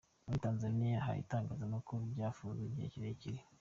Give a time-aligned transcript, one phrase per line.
[0.25, 3.39] Muri Tanzania hari ibitangazamakuru byafunzwe igihe kirekire.